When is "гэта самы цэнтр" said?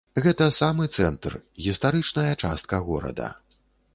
0.25-1.35